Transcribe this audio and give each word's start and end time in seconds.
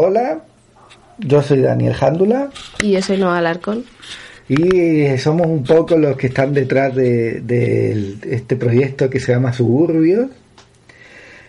hola, 0.00 0.40
yo 1.18 1.42
soy 1.42 1.60
Daniel 1.60 1.94
Jándula. 1.94 2.50
Y 2.82 2.92
yo 2.92 3.02
soy 3.02 3.18
Noa 3.18 3.38
Alarcón. 3.38 3.84
Y 4.48 5.16
somos 5.18 5.46
un 5.46 5.64
poco 5.64 5.96
los 5.96 6.16
que 6.16 6.26
están 6.26 6.52
detrás 6.52 6.94
de, 6.94 8.16
este 8.30 8.56
proyecto 8.56 9.08
que 9.08 9.20
se 9.20 9.32
llama 9.32 9.52
Suburbios, 9.52 10.28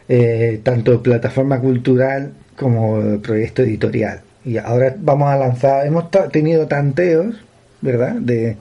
eh, 0.08 0.62
tanto 0.64 1.02
plataforma 1.04 1.60
cultural 1.60 2.32
como 2.56 3.20
proyecto 3.22 3.64
editorial. 3.64 4.22
Y 4.46 4.58
ahora 4.58 4.96
vamos 4.98 5.30
a 5.30 5.38
lanzar, 5.38 5.86
hemos 5.86 6.10
tenido 6.32 6.68
tanteos, 6.68 7.36
¿verdad? 7.82 8.14
De, 8.14 8.56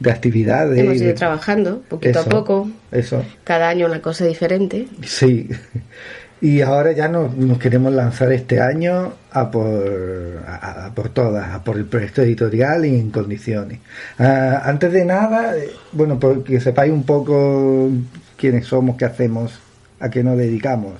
de 0.00 0.10
actividades. 0.10 0.78
Hemos 0.78 0.96
ido 0.96 1.14
trabajando 1.14 1.82
poquito 1.88 2.20
a 2.20 2.24
poco. 2.24 2.70
Eso. 2.90 3.24
Cada 3.44 3.68
año 3.68 3.86
una 3.86 4.00
cosa 4.00 4.24
diferente. 4.24 4.88
Sí. 5.04 5.48
Y 6.40 6.60
ahora 6.60 6.92
ya 6.92 7.08
nos, 7.08 7.58
queremos 7.58 7.92
lanzar 7.92 8.32
este 8.32 8.60
año 8.60 9.12
a 9.32 9.50
por, 9.50 10.44
a, 10.46 10.92
por 10.94 11.08
todas, 11.08 11.52
a 11.52 11.64
por 11.64 11.76
el 11.76 11.86
proyecto 11.86 12.22
editorial 12.22 12.84
y 12.84 12.94
en 12.94 13.10
condiciones. 13.10 13.80
Ah, 14.18 14.62
antes 14.64 14.92
de 14.92 15.04
nada, 15.04 15.56
eh, 15.56 15.70
bueno, 15.92 16.18
porque 16.20 16.60
sepáis 16.60 16.92
un 16.92 17.02
poco 17.04 17.90
quiénes 18.36 18.66
somos, 18.66 18.96
qué 18.96 19.04
hacemos, 19.04 19.58
a 19.98 20.10
qué 20.10 20.22
nos 20.22 20.38
dedicamos. 20.38 20.94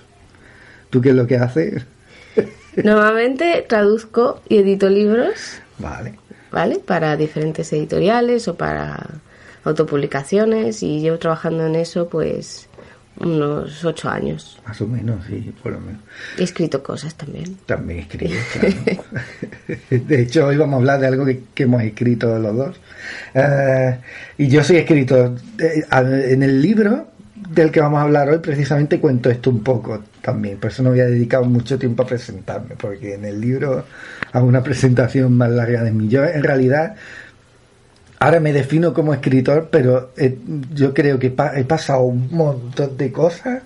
¿Tú 0.90 1.00
qué 1.00 1.10
es 1.10 1.14
lo 1.14 1.26
que 1.26 1.36
haces? 1.36 1.86
Normalmente 2.76 3.64
traduzco 3.68 4.40
y 4.48 4.58
edito 4.58 4.88
libros. 4.88 5.60
Vale. 5.78 6.14
¿Vale? 6.50 6.80
Para 6.80 7.16
diferentes 7.16 7.72
editoriales 7.72 8.48
o 8.48 8.56
para 8.56 9.20
autopublicaciones 9.64 10.82
y 10.82 11.00
llevo 11.00 11.18
trabajando 11.18 11.66
en 11.66 11.74
eso 11.74 12.08
pues 12.08 12.67
unos 13.20 13.84
ocho 13.84 14.08
años. 14.08 14.58
Más 14.66 14.80
o 14.80 14.86
menos, 14.86 15.24
sí, 15.26 15.52
por 15.62 15.72
lo 15.72 15.80
menos. 15.80 16.00
He 16.38 16.44
escrito 16.44 16.82
cosas 16.82 17.14
también. 17.14 17.56
También 17.66 18.00
escribo, 18.00 18.34
claro. 18.52 19.04
de 19.90 20.22
hecho, 20.22 20.46
hoy 20.46 20.56
vamos 20.56 20.74
a 20.74 20.76
hablar 20.78 21.00
de 21.00 21.06
algo 21.06 21.24
que, 21.24 21.62
hemos 21.62 21.82
escrito 21.82 22.38
los 22.38 22.56
dos. 22.56 22.80
Eh, 23.34 23.98
y 24.38 24.48
yo 24.48 24.62
soy 24.62 24.76
escritor. 24.76 25.36
Eh, 25.58 25.84
en 25.90 26.42
el 26.42 26.62
libro 26.62 27.08
del 27.50 27.70
que 27.70 27.80
vamos 27.80 28.00
a 28.00 28.02
hablar 28.02 28.28
hoy, 28.28 28.38
precisamente 28.38 29.00
cuento 29.00 29.30
esto 29.30 29.50
un 29.50 29.62
poco 29.62 30.04
también. 30.20 30.58
Por 30.58 30.70
eso 30.70 30.82
no 30.82 30.90
voy 30.90 31.00
a 31.00 31.06
dedicar 31.06 31.42
mucho 31.44 31.78
tiempo 31.78 32.02
a 32.02 32.06
presentarme, 32.06 32.74
porque 32.76 33.14
en 33.14 33.24
el 33.24 33.40
libro 33.40 33.84
hago 34.32 34.46
una 34.46 34.62
presentación 34.62 35.34
más 35.34 35.50
larga 35.50 35.82
de 35.82 35.92
mí. 35.92 36.08
Yo, 36.08 36.24
en 36.24 36.42
realidad, 36.42 36.96
ahora 38.18 38.40
me 38.40 38.52
defino 38.52 38.92
como 38.92 39.14
escritor, 39.14 39.68
pero 39.70 40.12
eh, 40.16 40.36
yo 40.74 40.92
creo 40.92 41.18
que 41.18 41.34
he 41.54 41.64
pasado 41.64 42.02
un 42.02 42.28
montón 42.30 42.96
de 42.96 43.12
cosas 43.12 43.62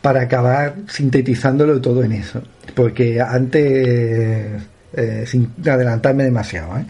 para 0.00 0.22
acabar 0.22 0.74
sintetizándolo 0.88 1.80
todo 1.80 2.04
en 2.04 2.12
eso. 2.12 2.42
Porque 2.74 3.20
antes, 3.20 4.62
eh, 4.92 5.24
sin 5.26 5.52
adelantarme 5.66 6.24
demasiado, 6.24 6.78
¿eh? 6.78 6.84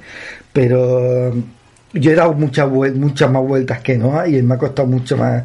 pero 0.52 1.32
yo 1.92 2.10
he 2.10 2.14
dado 2.14 2.34
muchas, 2.34 2.68
muchas 2.68 3.30
más 3.30 3.42
vueltas 3.42 3.80
que 3.80 3.96
no 3.96 4.26
y 4.26 4.42
me 4.42 4.54
ha 4.54 4.58
costado 4.58 4.88
mucho 4.88 5.16
más. 5.16 5.44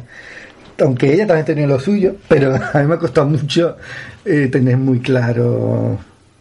Aunque 0.80 1.12
ella 1.12 1.26
también 1.26 1.46
tenía 1.46 1.66
lo 1.66 1.78
suyo, 1.78 2.16
pero 2.28 2.54
a 2.72 2.78
mí 2.80 2.86
me 2.86 2.94
ha 2.94 2.98
costado 2.98 3.28
mucho 3.28 3.76
tener 4.24 4.76
muy 4.76 5.00
claro 5.00 5.98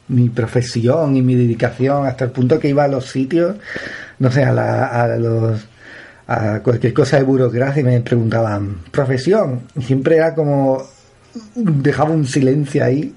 mi 0.09 0.29
profesión 0.29 1.15
y 1.15 1.21
mi 1.21 1.35
dedicación 1.35 2.05
hasta 2.05 2.25
el 2.25 2.31
punto 2.31 2.59
que 2.59 2.67
iba 2.69 2.83
a 2.83 2.87
los 2.87 3.05
sitios 3.05 3.55
no 4.21 4.31
sé, 4.31 4.43
a, 4.43 4.53
la, 4.53 4.85
a 4.85 5.07
los 5.17 5.67
a 6.27 6.61
cualquier 6.61 6.93
cosa 6.93 7.17
de 7.17 7.23
burocracia 7.23 7.81
y 7.81 7.83
me 7.83 7.99
preguntaban, 8.01 8.77
profesión, 8.91 9.61
siempre 9.81 10.17
era 10.17 10.35
como 10.35 10.83
dejaba 11.55 12.11
un 12.11 12.25
silencio 12.25 12.85
ahí 12.85 13.13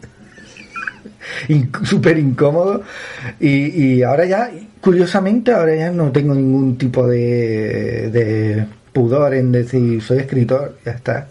súper 1.85 2.19
incómodo. 2.19 2.83
Y, 3.39 4.03
ahora 4.03 4.25
ya 4.25 4.51
curiosamente 4.81 5.53
ahora 5.53 5.77
ya 5.77 5.91
no 5.91 6.11
tengo 6.11 6.35
ningún 6.35 6.79
tipo 6.79 7.07
de, 7.07 8.11
de 8.11 8.67
pudor 8.93 9.35
en 9.35 9.53
decir 9.53 10.03
soy 10.03 10.19
escritor 10.19 10.79
ya 10.85 10.93
está. 10.93 11.29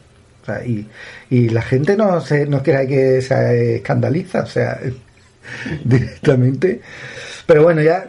Y, 0.66 0.86
y 1.30 1.50
la 1.50 1.62
gente 1.64 1.98
no 1.98 2.22
se 2.22 2.46
no 2.46 2.62
crea 2.62 2.86
que 2.86 3.22
se 3.22 3.78
escandaliza 3.78 4.42
o 4.42 4.46
sea 4.46 4.80
directamente. 5.84 6.82
Pero 7.48 7.64
bueno 7.64 7.82
ya 7.82 8.08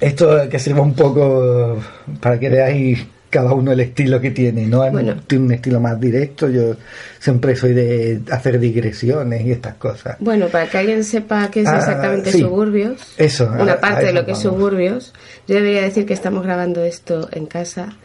esto 0.00 0.48
que 0.48 0.58
sirva 0.58 0.82
un 0.82 0.94
poco 0.94 1.78
para 2.20 2.38
que 2.38 2.48
veáis 2.48 3.06
cada 3.30 3.52
uno 3.52 3.72
el 3.72 3.80
estilo 3.80 4.20
que 4.20 4.30
tiene, 4.30 4.66
¿no? 4.66 4.84
Tiene 5.26 5.44
un 5.44 5.52
estilo 5.52 5.80
más 5.80 6.00
directo, 6.00 6.48
yo 6.48 6.76
siempre 7.18 7.54
soy 7.56 7.74
de 7.74 8.22
hacer 8.30 8.58
digresiones 8.58 9.44
y 9.44 9.52
estas 9.52 9.74
cosas. 9.74 10.16
Bueno, 10.18 10.48
para 10.48 10.66
que 10.66 10.78
alguien 10.78 11.04
sepa 11.04 11.50
qué 11.50 11.60
es 11.60 11.68
ah, 11.68 11.78
exactamente 11.78 12.32
suburbios, 12.32 13.14
eso, 13.18 13.50
una 13.58 13.78
parte 13.78 14.06
de 14.06 14.12
lo 14.12 14.24
que 14.24 14.32
es 14.32 14.38
suburbios, 14.38 15.12
yo 15.46 15.56
debería 15.56 15.82
decir 15.82 16.06
que 16.06 16.14
estamos 16.14 16.42
grabando 16.42 16.82
esto 16.84 17.28
en 17.32 17.46
casa 17.46 17.96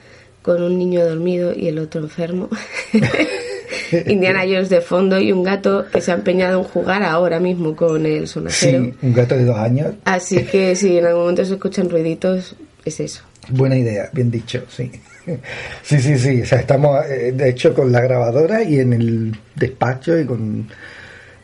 con 0.42 0.62
un 0.62 0.78
niño 0.78 1.06
dormido 1.06 1.54
y 1.56 1.70
el 1.70 1.80
otro 1.80 2.02
enfermo. 2.02 2.50
Indiana 4.08 4.42
Jones 4.42 4.70
de 4.70 4.82
fondo 4.82 5.20
y 5.20 5.32
un 5.32 5.44
gato 5.44 5.86
que 5.92 6.02
se 6.02 6.12
ha 6.12 6.16
empeñado 6.16 6.60
en 6.60 6.66
jugar 6.66 7.04
ahora 7.04 7.40
mismo 7.40 7.76
con 7.76 8.06
el 8.06 8.28
sonajero. 8.28 8.84
Sí, 8.84 8.94
un 9.02 9.14
gato 9.14 9.36
de 9.36 9.46
dos 9.46 9.58
años. 9.58 9.94
Así 10.06 10.44
que 10.44 10.76
si 10.76 10.98
en 10.98 11.06
algún 11.06 11.22
momento 11.22 11.46
se 11.46 11.54
escuchan 11.54 11.90
ruiditos, 11.90 12.56
es 12.86 13.00
eso. 13.00 13.24
Buena 13.50 13.78
idea, 13.78 14.10
bien 14.14 14.32
dicho, 14.32 14.64
sí. 14.70 14.92
Sí, 15.84 16.00
sí, 16.00 16.18
sí. 16.18 16.42
O 16.42 16.46
sea, 16.46 16.60
estamos, 16.60 17.06
eh, 17.06 17.32
de 17.32 17.50
hecho, 17.50 17.74
con 17.74 17.92
la 17.92 18.02
grabadora 18.02 18.62
y 18.62 18.80
en 18.80 18.92
el 18.92 19.38
despacho 19.56 20.20
y 20.20 20.26
con, 20.26 20.68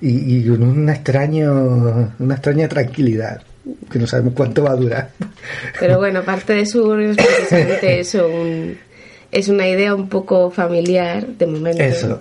y, 0.02 0.48
con 0.50 0.64
una, 0.64 0.94
extraño, 0.94 2.14
una 2.20 2.36
extraña 2.36 2.68
tranquilidad 2.68 3.42
que 3.92 4.00
no 4.00 4.08
sabemos 4.08 4.34
cuánto 4.36 4.64
va 4.64 4.72
a 4.72 4.76
durar. 4.76 5.10
Pero 5.80 5.98
bueno, 5.98 6.24
parte 6.24 6.54
de 6.54 6.66
su 6.66 6.94
es 6.96 7.16
precisamente 7.16 8.00
eso, 8.00 8.28
un, 8.28 8.78
es 9.32 9.48
una 9.48 9.68
idea 9.68 9.94
un 9.94 10.10
poco 10.10 10.50
familiar 10.52 11.26
de 11.28 11.48
momento. 11.48 11.84
Eso. 11.84 12.20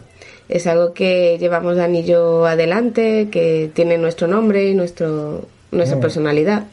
Es 0.49 0.67
algo 0.67 0.93
que 0.93 1.37
llevamos 1.39 1.77
Dani 1.77 2.01
y 2.01 2.05
yo 2.05 2.47
adelante, 2.47 3.29
que 3.31 3.71
tiene 3.75 3.99
nuestro 3.99 4.27
nombre 4.29 4.69
y 4.69 4.75
nuestro, 4.75 5.47
nuestra 5.71 5.99
mm. 5.99 6.01
personalidad. 6.01 6.65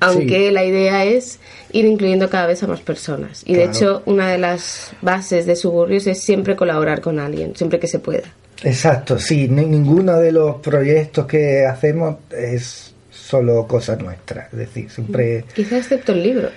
Aunque 0.00 0.50
la 0.52 0.64
idea 0.64 1.04
es 1.04 1.38
ir 1.72 1.86
incluyendo 1.86 2.28
cada 2.28 2.46
vez 2.46 2.62
a 2.62 2.66
más 2.66 2.80
personas. 2.80 3.42
Y 3.46 3.54
de 3.54 3.64
hecho, 3.64 4.02
una 4.04 4.30
de 4.30 4.36
las 4.36 4.92
bases 5.00 5.46
de 5.46 5.56
Suburbios 5.56 6.06
es 6.06 6.22
siempre 6.22 6.54
colaborar 6.54 7.00
con 7.00 7.18
alguien, 7.18 7.56
siempre 7.56 7.78
que 7.78 7.86
se 7.86 7.98
pueda. 7.98 8.24
Exacto, 8.62 9.18
sí. 9.18 9.48
Ninguno 9.48 10.18
de 10.18 10.32
los 10.32 10.56
proyectos 10.56 11.26
que 11.26 11.64
hacemos 11.64 12.16
es 12.30 12.94
solo 13.10 13.66
cosa 13.66 13.96
nuestra. 13.96 14.48
Es 14.52 14.58
decir, 14.58 14.90
siempre. 14.90 15.44
Quizá 15.54 15.78
excepto 15.78 16.12
el 16.12 16.22
libro 16.22 16.50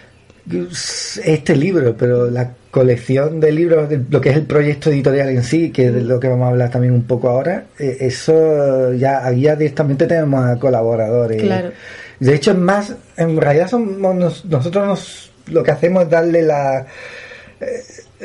este 1.23 1.55
libro, 1.55 1.95
pero 1.97 2.29
la 2.29 2.51
colección 2.71 3.39
de 3.39 3.51
libros, 3.51 3.89
lo 4.09 4.21
que 4.21 4.29
es 4.29 4.35
el 4.35 4.45
proyecto 4.45 4.89
editorial 4.89 5.29
en 5.29 5.43
sí, 5.43 5.71
que 5.71 5.87
es 5.87 5.93
de 5.93 6.01
lo 6.01 6.19
que 6.19 6.27
vamos 6.27 6.45
a 6.45 6.49
hablar 6.49 6.69
también 6.69 6.93
un 6.93 7.03
poco 7.03 7.29
ahora, 7.29 7.65
eh, 7.79 7.97
eso 8.01 8.93
ya, 8.93 9.31
ya 9.31 9.55
directamente 9.55 10.05
tenemos 10.05 10.45
a 10.45 10.59
colaboradores. 10.59 11.41
Claro. 11.41 11.71
De 12.19 12.35
hecho, 12.35 12.51
es 12.51 12.57
más, 12.57 12.95
en 13.17 13.39
realidad 13.39 13.69
somos 13.69 14.43
nosotros 14.45 14.87
nos, 14.87 15.31
lo 15.47 15.63
que 15.63 15.71
hacemos 15.71 16.03
es 16.03 16.09
darle 16.09 16.41
la... 16.41 16.85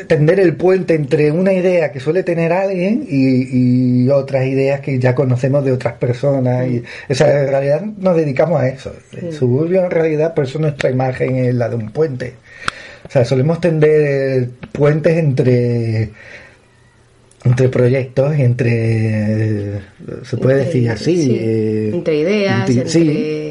Tender 0.08 0.40
el 0.40 0.56
puente 0.56 0.94
entre 0.94 1.30
una 1.30 1.52
idea 1.52 1.92
que 1.92 2.00
suele 2.00 2.24
tener 2.24 2.52
alguien 2.52 3.06
y, 3.08 4.08
otras 4.10 4.44
ideas 4.46 4.80
que 4.80 4.98
ya 4.98 5.14
conocemos 5.14 5.64
de 5.64 5.72
otras 5.72 5.94
personas. 5.94 6.68
Y, 6.68 6.82
o 7.08 7.14
sea, 7.14 7.42
en 7.42 7.48
realidad 7.48 7.82
nos 7.98 8.16
dedicamos 8.16 8.60
a 8.60 8.68
eso. 8.68 8.92
El 9.12 9.32
suburbio, 9.32 9.84
en 9.84 9.90
realidad, 9.90 10.34
por 10.34 10.44
eso 10.44 10.58
nuestra 10.58 10.90
imagen 10.90 11.36
es 11.36 11.54
la 11.54 11.68
de 11.68 11.76
un 11.76 11.90
puente. 11.90 12.34
O 13.06 13.10
sea, 13.10 13.24
solemos 13.24 13.60
tender 13.60 14.48
puentes 14.72 15.16
entre 15.16 16.10
entre 17.44 17.68
proyectos, 17.68 18.34
entre 18.38 19.80
se 20.22 20.36
puede 20.38 20.64
decir 20.64 20.88
así, 20.88 21.36
eh, 21.38 21.90
entre 21.92 22.16
ideas, 22.16 22.70
entre, 22.70 22.88
Sí, 22.88 23.43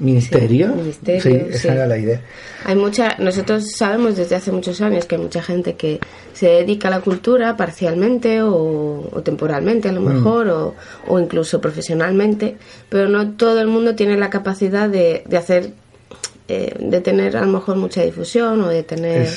ministerio. 0.00 0.74
Sí, 1.20 1.30
esa 1.50 1.72
era 1.72 1.86
la 1.86 1.98
idea. 1.98 2.20
Hay 2.64 2.76
mucha, 2.76 3.16
nosotros 3.18 3.72
sabemos 3.76 4.16
desde 4.16 4.36
hace 4.36 4.50
muchos 4.50 4.80
años 4.80 5.04
que 5.04 5.16
hay 5.16 5.20
mucha 5.20 5.42
gente 5.42 5.74
que 5.74 6.00
se 6.32 6.48
dedica 6.48 6.88
a 6.88 6.90
la 6.90 7.00
cultura 7.00 7.56
parcialmente 7.56 8.42
o, 8.42 9.22
temporalmente 9.22 9.88
a 9.88 9.92
lo 9.92 10.00
mm. 10.00 10.04
mejor 10.04 10.48
o, 10.48 10.74
o, 11.06 11.20
incluso 11.20 11.60
profesionalmente, 11.60 12.56
pero 12.88 13.08
no 13.08 13.32
todo 13.32 13.60
el 13.60 13.68
mundo 13.68 13.94
tiene 13.94 14.16
la 14.16 14.30
capacidad 14.30 14.88
de, 14.88 15.24
de 15.26 15.36
hacer, 15.36 15.70
eh, 16.48 16.74
de 16.78 17.00
tener 17.00 17.36
a 17.36 17.42
lo 17.42 17.48
mejor 17.48 17.76
mucha 17.76 18.02
difusión 18.02 18.62
o 18.62 18.68
de 18.68 18.82
tener 18.82 19.28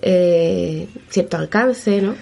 eh, 0.00 0.88
cierto 1.10 1.36
alcance, 1.36 2.00
¿no? 2.00 2.14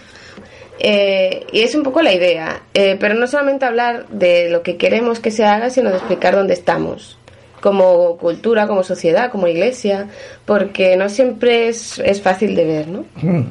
Eh, 0.83 1.47
y 1.53 1.61
es 1.61 1.75
un 1.75 1.83
poco 1.83 2.01
la 2.01 2.12
idea, 2.15 2.62
pero 2.73 3.15
no 3.15 3.27
solamente 3.27 3.67
hablar 3.67 4.09
de 4.09 4.49
lo 4.49 4.62
que 4.62 4.79
queremos 4.79 5.21
que 5.21 5.31
se 5.31 5.45
haga, 5.45 5.69
sino 5.69 5.91
de 5.91 5.97
explicar 5.97 6.35
dónde 6.35 6.55
estamos 6.55 7.20
como 7.61 8.17
cultura, 8.17 8.67
como 8.67 8.83
sociedad, 8.83 9.31
como 9.31 9.47
iglesia, 9.47 10.09
porque 10.45 10.97
no 10.97 11.09
siempre 11.09 11.69
es, 11.69 11.99
es 11.99 12.21
fácil 12.23 12.55
de 12.57 12.65
ver, 12.65 12.89
¿no? 12.89 13.05
Mm. 13.23 13.45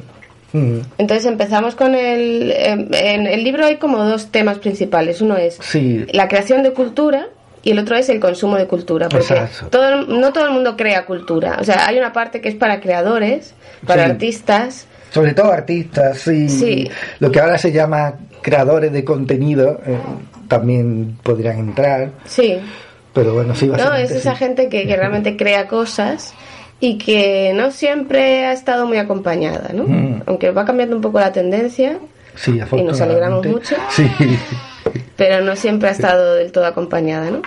Mm. 0.52 0.80
Entonces 0.98 1.26
empezamos 1.26 1.74
con 1.76 1.94
el... 1.94 2.50
En, 2.50 2.92
en 2.92 3.26
el 3.26 3.44
libro 3.44 3.64
hay 3.66 3.76
como 3.76 4.04
dos 4.04 4.32
temas 4.32 4.58
principales. 4.58 5.20
Uno 5.20 5.36
es 5.36 5.58
Sí. 5.62 6.04
la 6.12 6.26
creación 6.26 6.62
de 6.64 6.72
cultura 6.72 7.28
y 7.62 7.70
el 7.70 7.78
otro 7.78 7.94
es 7.96 8.08
el 8.08 8.18
consumo 8.18 8.56
de 8.56 8.66
cultura. 8.66 9.08
Porque 9.08 9.32
Exacto. 9.32 9.68
todo, 9.68 10.02
no 10.06 10.32
todo 10.32 10.46
el 10.46 10.50
mundo 10.52 10.76
crea 10.76 11.06
cultura. 11.06 11.58
O 11.60 11.64
sea, 11.64 11.86
hay 11.86 11.98
una 11.98 12.12
parte 12.12 12.40
que 12.40 12.48
es 12.48 12.56
para 12.56 12.80
creadores, 12.80 13.54
para 13.86 14.06
Sí. 14.06 14.10
artistas. 14.10 14.86
Sobre 15.12 15.34
todo 15.34 15.52
artistas, 15.52 16.18
sí. 16.18 16.48
Sí. 16.48 16.90
Lo 17.20 17.30
que 17.30 17.38
ahora 17.40 17.56
se 17.58 17.70
llama 17.70 18.14
creadores 18.42 18.92
de 18.92 19.04
contenido 19.04 19.80
eh, 19.86 19.96
también 20.48 21.16
podrían 21.22 21.58
entrar. 21.58 22.10
Sí. 22.24 22.58
Pero 23.12 23.34
bueno, 23.34 23.54
sí, 23.54 23.66
No, 23.66 23.94
es 23.94 24.10
esa 24.10 24.32
sí. 24.32 24.38
gente 24.38 24.68
que, 24.68 24.86
que 24.86 24.96
realmente 24.96 25.36
crea 25.36 25.66
cosas 25.66 26.32
y 26.78 26.96
que 26.98 27.52
no 27.54 27.70
siempre 27.72 28.46
ha 28.46 28.52
estado 28.52 28.86
muy 28.86 28.98
acompañada, 28.98 29.70
¿no? 29.74 29.84
Mm. 29.84 30.22
Aunque 30.26 30.50
va 30.50 30.64
cambiando 30.64 30.96
un 30.96 31.02
poco 31.02 31.18
la 31.20 31.32
tendencia, 31.32 31.98
Sí, 32.36 32.58
y 32.76 32.82
nos 32.82 33.00
alegramos 33.00 33.44
mucho. 33.46 33.74
Sí. 33.90 34.06
pero 35.16 35.42
no 35.44 35.56
siempre 35.56 35.88
ha 35.88 35.92
estado 35.92 36.36
del 36.36 36.52
todo 36.52 36.64
acompañada, 36.66 37.30
¿no? 37.30 37.42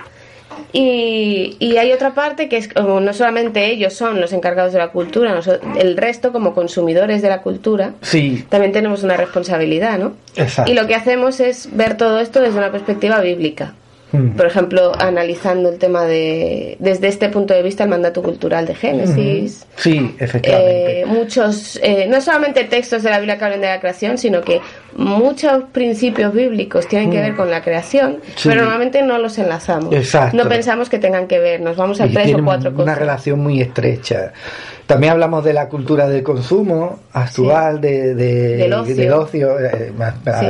Y, 0.72 1.56
y 1.58 1.76
hay 1.78 1.92
otra 1.92 2.14
parte 2.14 2.48
que 2.48 2.56
es 2.56 2.68
como 2.68 3.00
no 3.00 3.12
solamente 3.12 3.66
ellos 3.70 3.92
son 3.94 4.20
los 4.20 4.32
encargados 4.32 4.72
de 4.72 4.78
la 4.78 4.88
cultura, 4.88 5.40
el 5.78 5.96
resto 5.96 6.32
como 6.32 6.54
consumidores 6.54 7.22
de 7.22 7.28
la 7.28 7.42
cultura 7.42 7.92
Sí, 8.02 8.44
también 8.48 8.72
tenemos 8.72 9.02
una 9.02 9.16
responsabilidad, 9.16 9.98
¿no? 9.98 10.14
exacto. 10.36 10.70
Y 10.70 10.74
lo 10.74 10.86
que 10.86 10.94
hacemos 10.94 11.40
es 11.40 11.68
ver 11.76 11.96
todo 11.96 12.20
esto 12.20 12.40
desde 12.40 12.58
una 12.58 12.70
perspectiva 12.70 13.20
bíblica. 13.20 13.74
Mm. 14.14 14.30
Por 14.36 14.46
ejemplo, 14.46 14.92
analizando 14.98 15.68
el 15.70 15.78
tema 15.78 16.04
de, 16.04 16.76
desde 16.78 17.08
este 17.08 17.28
punto 17.28 17.52
de 17.54 17.62
vista, 17.62 17.84
el 17.84 17.90
mandato 17.90 18.22
cultural 18.22 18.66
de 18.66 18.74
Génesis. 18.74 19.66
Sí, 19.76 20.14
efectivamente. 20.18 21.00
Eh, 21.00 21.06
muchos, 21.06 21.78
eh, 21.82 22.06
no 22.08 22.20
solamente 22.20 22.64
textos 22.64 23.02
de 23.02 23.10
la 23.10 23.18
Biblia 23.18 23.38
que 23.38 23.44
hablan 23.44 23.60
de 23.60 23.66
la 23.68 23.80
creación, 23.80 24.18
sino 24.18 24.40
que 24.42 24.60
muchos 24.96 25.64
principios 25.72 26.32
bíblicos 26.32 26.86
tienen 26.88 27.10
que 27.10 27.20
ver 27.20 27.34
con 27.34 27.50
la 27.50 27.62
creación. 27.62 28.18
Sí. 28.36 28.48
pero 28.48 28.62
normalmente 28.62 29.02
no 29.02 29.18
los 29.18 29.36
enlazamos. 29.38 29.92
Exacto. 29.94 30.36
No 30.36 30.48
pensamos 30.48 30.88
que 30.88 30.98
tengan 30.98 31.26
que 31.26 31.38
ver, 31.38 31.60
nos 31.60 31.76
vamos 31.76 32.00
a 32.00 32.06
Y 32.06 32.12
tres 32.14 32.34
o 32.34 32.44
cuatro 32.44 32.70
una 32.70 32.78
cosas. 32.78 32.98
relación 32.98 33.40
muy 33.40 33.60
estrecha. 33.60 34.32
También 34.86 35.12
hablamos 35.14 35.44
de 35.44 35.52
la 35.54 35.68
cultura 35.68 36.08
del 36.08 36.22
consumo 36.22 37.00
actual, 37.12 37.80
de, 37.80 38.14
de- 38.14 38.56
Del 38.58 38.72
ocio. 38.74 38.94
del 38.96 39.12
ocio, 39.12 39.58
eh, 39.60 39.92
más- 39.96 40.14
Sí. 40.40 40.46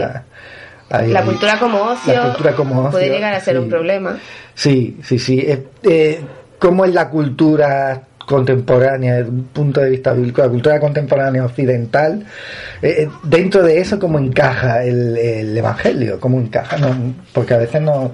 Ahí- 0.91 1.13
La 1.13 1.23
cultura 1.23 1.59
como 1.59 1.83
ocio, 1.83 2.15
La 2.15 2.23
cultura 2.25 2.53
como 2.55 2.81
ocio, 2.81 2.91
puede 2.93 3.11
llegar 3.11 3.35
a 3.35 3.41
ser 3.41 3.57
sí. 3.57 3.63
un 3.63 3.69
problema. 3.69 4.19
Sí, 4.55 4.99
sí, 5.03 5.19
sí. 5.19 5.41
Eh, 5.41 5.67
eh, 5.83 6.21
¿Cómo 6.59 6.85
es 6.85 6.95
la 6.95 7.09
cultura 7.11 8.03
contemporánea 8.27 9.17
desde 9.17 9.29
un 9.31 9.45
punto 9.45 9.81
de 9.83 9.91
vista 9.91 10.13
bíblico, 10.15 10.41
la 10.43 10.49
cultura 10.49 10.81
contemporánea 10.81 11.45
occidental? 11.45 12.25
Eh, 12.81 12.95
eh, 13.03 13.09
dentro 13.25 13.63
de 13.63 13.81
eso, 13.81 13.99
¿cómo 13.99 14.19
encaja 14.19 14.83
el, 14.85 15.17
el 15.17 15.57
Evangelio? 15.59 16.19
¿Cómo 16.21 16.39
encaja? 16.41 16.79
No, 16.79 17.15
porque 17.35 17.55
a 17.55 17.59
veces 17.59 17.83
no, 17.83 18.13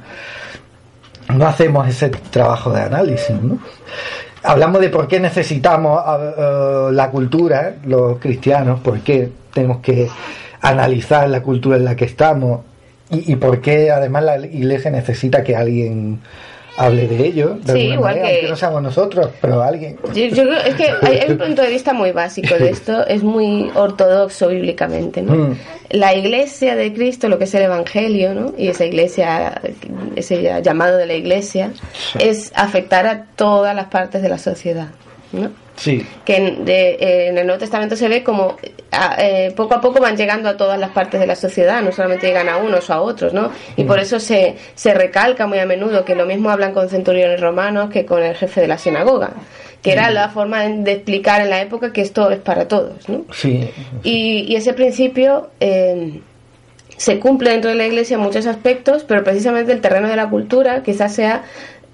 no 1.35 1.47
hacemos 1.47 1.87
ese 1.89 2.09
trabajo 2.09 2.73
de 2.73 2.81
análisis, 2.83 3.41
¿no? 3.41 3.59
Hablamos 4.43 4.81
de 4.81 4.89
por 4.89 5.07
qué 5.07 5.21
necesitamos 5.21 6.01
ah, 6.05 6.19
ah, 6.37 6.89
la 6.93 7.11
cultura, 7.11 7.75
los 7.85 8.19
cristianos, 8.19 8.81
por 8.81 8.99
qué 9.01 9.31
tenemos 9.53 9.79
que 9.81 10.09
analizar 10.61 11.29
la 11.29 11.43
cultura 11.43 11.77
en 11.77 11.85
la 11.85 11.97
que 11.97 12.05
estamos 12.05 12.61
y, 13.11 13.33
y 13.33 13.37
por 13.37 13.61
qué 13.61 13.91
además 13.91 14.25
la 14.25 14.37
iglesia 14.39 14.91
necesita 14.91 15.43
que 15.43 15.57
alguien 15.57 16.21
hable 16.77 17.09
de 17.09 17.27
ello, 17.27 17.59
de 17.63 17.73
Sí, 17.73 17.79
igual 17.81 18.15
manera, 18.15 18.29
que- 18.29 18.35
aunque 18.35 18.49
no 18.51 18.57
seamos 18.57 18.83
nosotros, 18.83 19.29
pero 19.41 19.61
alguien. 19.63 19.97
Yo, 20.15 20.27
yo 20.27 20.45
creo 20.45 20.61
es 20.61 20.75
que 20.77 20.85
hay, 21.03 21.19
hay 21.19 21.31
un 21.33 21.39
punto 21.39 21.61
de 21.63 21.69
vista 21.69 21.93
muy 21.93 22.13
básico 22.13 22.55
de 22.55 22.71
esto, 22.71 23.07
es 23.07 23.23
muy 23.23 23.71
ortodoxo 23.75 24.49
bíblicamente, 24.49 25.21
¿no? 25.21 25.35
Mm. 25.35 25.57
La 25.91 26.15
iglesia 26.15 26.77
de 26.77 26.93
Cristo, 26.95 27.29
lo 27.29 27.37
que 27.37 27.45
es 27.45 27.55
el 27.55 27.63
Evangelio, 27.63 28.33
¿no? 28.33 28.55
Y 28.57 28.69
esa 28.69 28.87
iglesia, 28.87 29.61
ese 30.17 30.63
llamado 30.63 30.97
de 30.97 31.07
la 31.07 31.15
iglesia, 31.15 31.73
es 32.19 32.53
afectar 32.55 33.07
a 33.07 33.25
todas 33.37 33.75
las 33.75 33.87
partes 33.87 34.23
de 34.23 34.29
la 34.29 34.39
sociedad, 34.39 34.87
¿no? 35.33 35.51
Sí, 35.77 36.07
que 36.27 36.37
en, 36.37 36.65
de- 36.67 36.91
eh, 37.01 37.29
en 37.29 37.39
el 37.39 37.47
Nuevo 37.47 37.59
Testamento 37.59 37.97
se 37.97 38.07
ve 38.09 38.23
como 38.23 38.57
a- 38.91 39.17
eh, 39.19 39.51
poco 39.57 39.75
a 39.75 39.81
poco 39.81 39.99
van 40.01 40.17
llegando 40.17 40.49
a 40.51 40.57
todas 40.59 40.79
las 40.79 40.91
partes 40.91 41.19
de 41.21 41.27
la 41.27 41.37
sociedad, 41.37 41.81
no 41.83 41.91
solamente 41.91 42.27
llegan 42.27 42.49
a 42.51 42.59
unos 42.59 42.91
o 42.91 42.93
a 42.93 43.01
otros, 43.01 43.33
¿no? 43.33 43.51
Y 43.77 43.85
por 43.85 43.99
eso 43.99 44.21
se, 44.21 44.57
se 44.75 44.93
recalca 44.93 45.47
muy 45.47 45.59
a 45.59 45.65
menudo 45.65 46.05
que 46.05 46.15
lo 46.15 46.27
mismo 46.27 46.51
hablan 46.51 46.73
con 46.75 46.91
centuriones 46.91 47.41
romanos 47.41 47.89
que 47.91 48.05
con 48.05 48.23
el 48.23 48.35
jefe 48.37 48.61
de 48.61 48.69
la 48.69 48.77
sinagoga, 48.77 49.31
que 49.81 49.93
era 49.93 50.11
la 50.11 50.29
forma 50.29 50.65
de, 50.65 50.93
explicar 50.93 51.41
en 51.41 51.49
la 51.49 51.63
época 51.63 51.93
que 51.95 52.03
esto 52.03 52.31
es 52.31 52.41
para 52.41 52.69
todos, 52.69 53.09
¿no? 53.09 53.25
sí. 53.33 53.71
Y, 54.03 54.41
y 54.53 54.57
ese 54.57 54.75
principio 54.75 55.49
eh, 55.61 56.21
se 56.99 57.19
cumple 57.19 57.53
dentro 57.53 57.71
de 57.71 57.77
la 57.77 57.87
iglesia 57.87 58.17
en 58.17 58.21
muchos 58.23 58.45
aspectos, 58.47 59.05
pero 59.09 59.25
precisamente 59.25 59.73
el 59.73 59.81
terreno 59.81 60.09
de 60.09 60.17
la 60.17 60.29
cultura 60.29 60.83
quizás 60.83 61.15
sea 61.15 61.45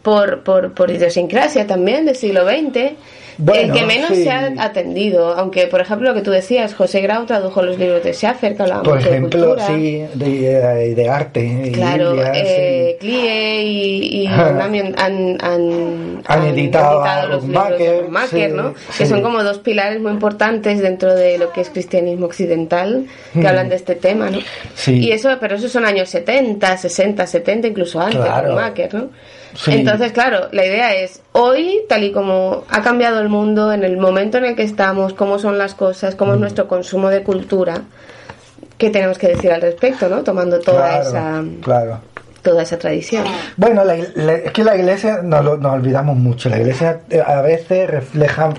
por, 0.06 0.44
por, 0.44 0.73
por 0.73 0.88
idiosincrasia 0.88 1.67
también 1.67 2.06
del 2.06 2.14
siglo 2.14 2.47
XX. 2.47 2.93
Bueno, 3.38 3.75
el 3.75 3.79
que 3.81 3.85
menos 3.87 4.11
sí. 4.14 4.23
se 4.23 4.31
ha 4.31 4.50
atendido, 4.61 5.35
aunque 5.35 5.67
por 5.67 5.81
ejemplo 5.82 6.08
lo 6.08 6.14
que 6.14 6.23
tú 6.23 6.31
decías, 6.31 6.75
José 6.75 7.00
Grau 7.03 7.26
tradujo 7.26 7.61
los 7.61 7.76
libros 7.79 8.03
de 8.03 8.14
Schaffer 8.14 8.56
que 8.56 8.62
hablaban 8.62 8.82
Por 8.85 8.99
ejemplo, 8.99 9.38
de 9.41 9.47
cultura. 9.49 9.67
sí, 9.67 10.05
de, 10.14 10.94
de 10.94 11.08
arte. 11.11 11.70
Claro, 11.75 12.12
Biblia, 12.12 12.32
eh, 12.35 12.97
sí. 12.99 13.06
Clie 13.06 13.62
y, 13.62 14.23
y 14.23 14.26
han, 14.29 14.61
han, 14.97 15.37
han- 15.43 16.23
Han 16.26 16.47
editado 16.47 17.05
los 17.29 17.43
Ron 17.43 17.50
libros 17.53 17.79
de 17.79 17.79
Macker, 17.79 18.08
Macker, 18.08 18.50
sí, 18.50 18.56
¿no? 18.56 18.75
Que 18.97 19.05
son 19.05 19.20
como 19.20 19.43
dos 19.43 19.58
pilares 19.58 20.00
muy 20.00 20.12
importantes 20.12 20.81
dentro 20.81 21.14
de 21.14 21.37
lo 21.37 21.53
que 21.53 21.61
es 21.61 21.69
cristianismo 21.69 22.25
occidental, 22.26 23.05
que 23.35 23.41
Mm. 23.41 23.47
hablan 23.47 23.69
de 23.69 23.76
este 23.76 23.97
tema, 23.97 24.31
¿no? 24.31 24.38
Sí. 24.76 24.99
Y 25.00 25.12
eso, 25.12 25.29
pero 25.41 25.56
esos 25.56 25.70
son 25.70 25.85
años 25.85 26.08
70, 26.08 26.75
60, 26.79 27.26
70, 27.26 27.69
incluso 27.69 28.00
antes, 28.00 28.17
Claro. 28.20 28.55
Macker, 28.55 28.94
¿no? 28.94 29.11
Sí. 29.56 29.73
Entonces, 29.73 30.12
claro, 30.12 30.49
la 30.53 30.64
idea 30.67 30.94
es, 30.94 31.23
hoy, 31.32 31.81
tal 31.88 32.05
y 32.05 32.12
como 32.12 32.64
ha 32.70 32.82
cambiado 32.82 33.20
el 33.20 33.29
mundo, 33.29 33.73
en 33.73 33.85
el 33.85 33.97
momento 33.97 34.38
en 34.38 34.44
el 34.44 34.55
que 34.56 34.62
estamos, 34.62 35.14
cómo 35.14 35.38
son 35.38 35.58
las 35.58 35.75
cosas, 35.75 36.14
cómo 36.14 36.32
Mm. 36.32 36.35
es 36.35 36.41
nuestro 36.41 36.69
consumo 36.69 37.08
de 37.08 37.23
cultura, 37.23 37.82
¿qué 38.79 38.91
tenemos 38.91 39.19
que 39.19 39.29
decir 39.29 39.50
al 39.53 39.62
respecto, 39.62 40.08
¿no? 40.08 40.23
Tomando 40.23 40.61
toda 40.61 41.00
Claro, 41.00 41.08
esa 41.08 41.44
claro. 41.62 42.00
toda 42.43 42.62
esa 42.62 42.79
tradición. 42.79 43.25
Bueno, 43.56 43.85
la- 43.85 43.97
la- 44.14 44.35
es 44.35 44.53
que 44.53 44.62
la 44.62 44.76
iglesia, 44.76 45.20
nos, 45.23 45.44
lo- 45.44 45.56
nos 45.56 45.73
olvidamos 45.73 46.17
mucho, 46.17 46.49
la 46.49 46.58
iglesia 46.58 47.00
eh, 47.11 47.20
a 47.26 47.41
veces 47.43 47.88
refleja 47.91 48.50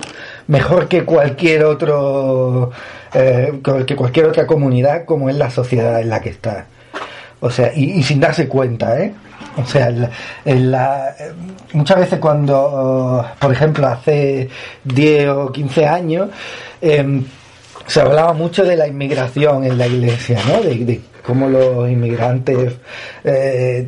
mejor 0.48 0.88
que 0.90 1.06
cualquier 1.06 1.64
otro, 1.64 2.72
eh, 3.14 3.62
que 3.86 3.96
cualquier 3.96 4.26
otra 4.26 4.46
comunidad 4.46 5.06
como 5.06 5.30
es 5.30 5.36
la 5.38 5.50
sociedad 5.52 6.02
en 6.02 6.10
la 6.10 6.20
que 6.22 6.30
está. 6.30 6.66
O 7.40 7.50
sea, 7.52 7.72
y, 7.76 8.02
sin 8.04 8.20
darse 8.20 8.48
cuenta, 8.48 9.00
¿eh? 9.00 9.14
O 9.58 9.66
sea, 9.66 9.90
en 10.46 10.72
la- 10.72 11.10
eh, 11.20 11.32
muchas 11.74 12.00
veces 12.00 12.20
cuando, 12.20 12.58
oh, 12.60 13.26
por 13.40 13.52
ejemplo, 13.52 13.88
hace 13.88 14.50
10 14.84 15.28
o 15.30 15.52
15 15.52 15.86
años, 15.86 16.30
em, 16.82 17.24
se 17.86 18.02
hablaba 18.02 18.34
mucho 18.34 18.64
de 18.64 18.76
la 18.76 18.88
inmigración 18.88 19.64
en 19.64 19.78
la 19.78 19.88
iglesia, 19.88 20.40
¿no? 20.48 20.62
De, 20.62 21.00
cómo 21.24 21.50
los 21.50 21.90
inmigrantes 21.90 22.74
eh, 23.24 23.88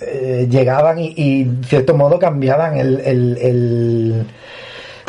eh, 0.00 0.46
llegaban 0.50 0.98
y, 0.98 1.12
y, 1.16 1.50
cierto 1.66 1.94
modo 1.94 2.18
cambiaban 2.18 2.76
el, 2.78 2.98
el- 3.00 4.26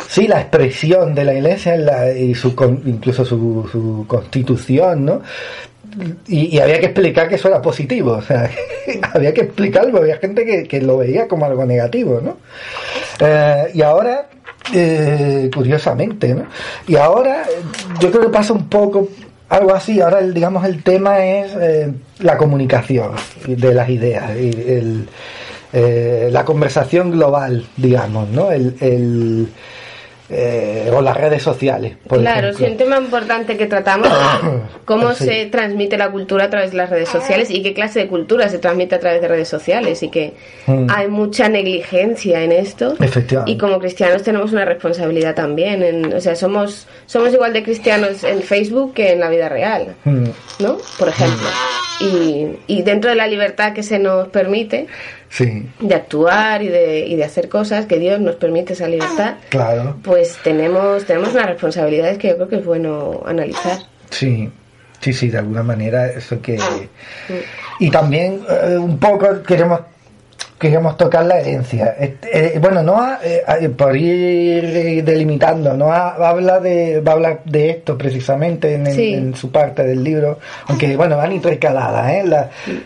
sí 0.08 0.28
la 0.28 0.40
expresión 0.40 1.14
de 1.14 1.24
la 1.24 1.34
iglesia 1.34 2.12
y 2.14 2.34
su 2.34 2.48
incluso 2.84 3.24
su, 3.24 3.68
su 3.72 4.04
constitución, 4.06 5.04
¿no? 5.06 5.22
Y, 6.26 6.56
y 6.56 6.60
había 6.60 6.80
que 6.80 6.86
explicar 6.86 7.28
que 7.28 7.36
eso 7.36 7.48
era 7.48 7.62
positivo, 7.62 8.12
o 8.12 8.22
sea, 8.22 8.50
había 9.12 9.32
que 9.32 9.42
explicarlo, 9.42 9.98
había 9.98 10.16
gente 10.16 10.44
que, 10.44 10.64
que 10.64 10.80
lo 10.80 10.98
veía 10.98 11.28
como 11.28 11.46
algo 11.46 11.64
negativo, 11.64 12.20
¿no? 12.20 12.38
Eh, 13.20 13.70
y 13.74 13.82
ahora, 13.82 14.28
eh, 14.72 15.50
curiosamente, 15.54 16.34
¿no? 16.34 16.46
Y 16.88 16.96
ahora 16.96 17.42
eh, 17.42 17.62
yo 18.00 18.10
creo 18.10 18.22
que 18.24 18.30
pasa 18.30 18.52
un 18.52 18.68
poco 18.68 19.08
algo 19.48 19.74
así, 19.74 20.00
ahora 20.00 20.20
el, 20.20 20.34
digamos 20.34 20.64
el 20.64 20.82
tema 20.82 21.24
es 21.24 21.52
eh, 21.60 21.92
la 22.20 22.36
comunicación 22.36 23.12
de 23.46 23.74
las 23.74 23.88
ideas, 23.88 24.30
el, 24.30 25.08
la 26.32 26.44
conversación 26.44 27.10
global, 27.10 27.66
digamos, 27.76 28.28
¿no? 28.30 28.50
El, 28.50 29.48
eh, 30.30 30.90
o 30.92 31.02
las 31.02 31.16
redes 31.16 31.42
sociales. 31.42 31.96
Por 32.08 32.20
claro, 32.20 32.48
ejemplo. 32.48 32.66
sí, 32.66 32.72
un 32.72 32.78
tema 32.78 32.96
importante 32.98 33.56
que 33.58 33.66
tratamos 33.66 34.08
cómo 34.86 35.12
Sí. 35.14 35.24
se 35.26 35.46
transmite 35.46 35.98
la 35.98 36.10
cultura 36.10 36.44
a 36.44 36.50
través 36.50 36.70
de 36.70 36.78
las 36.78 36.88
redes 36.90 37.08
sociales 37.10 37.50
y 37.50 37.62
qué 37.62 37.74
clase 37.74 38.00
de 38.00 38.06
cultura 38.08 38.48
se 38.48 38.58
transmite 38.58 38.94
a 38.94 39.00
través 39.00 39.20
de 39.20 39.28
redes 39.28 39.48
sociales 39.48 40.02
y 40.02 40.08
que 40.08 40.32
Mm. 40.66 40.86
hay 40.88 41.08
mucha 41.08 41.48
negligencia 41.50 42.42
en 42.42 42.52
esto 42.52 42.94
Efectivamente. 42.98 43.52
y 43.52 43.58
como 43.58 43.78
cristianos 43.78 44.22
tenemos 44.22 44.50
una 44.52 44.64
responsabilidad 44.64 45.34
también, 45.34 45.82
en, 45.82 46.14
o 46.14 46.20
sea, 46.22 46.34
somos 46.36 46.86
somos 47.06 47.32
igual 47.34 47.52
de 47.52 47.62
cristianos 47.62 48.24
en 48.24 48.40
Facebook 48.42 48.94
que 48.94 49.12
en 49.12 49.20
la 49.20 49.28
vida 49.28 49.48
real, 49.50 49.94
Mm, 50.04 50.24
¿no? 50.60 50.78
Por 50.98 51.08
ejemplo. 51.10 51.46
Y, 52.00 52.46
y 52.66 52.82
dentro 52.82 53.10
de 53.10 53.16
la 53.16 53.26
libertad 53.26 53.72
que 53.74 53.82
se 53.82 53.98
nos 53.98 54.28
permite 54.28 54.86
Sí, 55.34 55.68
de 55.80 55.94
actuar 55.96 56.62
y 56.62 56.68
de, 56.68 57.00
y 57.08 57.16
de 57.16 57.24
hacer 57.24 57.48
cosas, 57.48 57.86
que 57.86 57.98
Dios 57.98 58.20
nos 58.20 58.36
permite 58.36 58.74
esa 58.74 58.86
libertad, 58.86 59.34
claro. 59.48 59.96
pues 60.04 60.38
tenemos, 60.44 61.04
tenemos 61.06 61.34
unas 61.34 61.46
responsabilidades 61.46 62.18
que 62.18 62.28
yo 62.28 62.36
creo 62.36 62.48
que 62.48 62.56
es 62.58 62.64
bueno 62.64 63.20
analizar. 63.26 63.78
Sí, 64.10 64.48
sí, 65.00 65.12
sí, 65.12 65.30
de 65.30 65.38
alguna 65.38 65.64
manera 65.64 66.06
eso 66.06 66.40
que... 66.40 66.56
Y 67.80 67.90
también 67.90 68.42
eh, 68.48 68.76
un 68.78 68.96
poco 69.00 69.42
queremos 69.42 69.80
queríamos 70.58 70.96
tocar 70.96 71.24
la 71.24 71.38
herencia. 71.38 71.94
Eh, 71.98 72.58
bueno, 72.60 72.82
no 72.82 73.16
eh, 73.22 73.68
por 73.76 73.96
ir 73.96 75.04
delimitando, 75.04 75.76
no 75.76 75.92
habla 75.92 76.60
de 76.60 77.00
va 77.00 77.12
a 77.12 77.14
hablar 77.14 77.40
de 77.44 77.70
esto 77.70 77.98
precisamente 77.98 78.74
en, 78.74 79.34
su 79.34 79.50
parte 79.50 79.82
del 79.84 80.02
libro, 80.02 80.38
aunque 80.66 80.96
bueno, 80.96 81.16
van 81.16 81.32
intercaladas, 81.32 82.12
¿eh? 82.12 82.24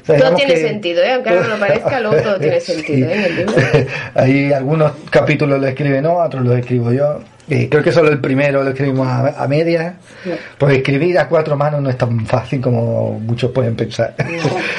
todo 0.06 0.34
tiene 0.34 0.56
sentido, 0.56 1.02
¿eh? 1.02 1.12
aunque 1.12 1.30
no 1.30 1.42
lo 1.42 1.58
parezca, 1.58 2.00
luego 2.00 2.22
todo 2.22 2.38
tiene 2.38 2.60
sentido 2.60 3.08
¿eh? 3.08 3.14
en 3.14 3.24
el 3.24 3.36
libro. 3.36 3.54
Hay 4.14 4.52
algunos 4.52 4.92
capítulos 5.10 5.60
lo 5.60 5.66
escribe 5.66 6.00
no, 6.00 6.16
otros 6.16 6.44
los 6.44 6.58
escribo 6.58 6.92
yo 6.92 7.20
creo 7.48 7.82
que 7.82 7.92
solo 7.92 8.10
el 8.10 8.20
primero 8.20 8.62
lo 8.62 8.70
escribimos 8.70 9.06
a, 9.06 9.42
a 9.42 9.48
medias, 9.48 9.94
pues 10.58 10.76
escribir 10.76 11.18
a 11.18 11.28
cuatro 11.28 11.56
manos 11.56 11.80
no 11.80 11.90
es 11.90 11.96
tan 11.96 12.26
fácil 12.26 12.60
como 12.60 13.18
muchos 13.20 13.50
pueden 13.50 13.74
pensar. 13.76 14.14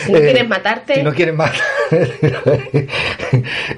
Si 0.05 0.11
no 0.13 0.17
eh, 0.17 0.21
quieres 0.21 0.47
matarte. 0.47 0.95
Si 0.95 1.03
no 1.03 1.13
quieres 1.13 1.35
matar. 1.35 1.59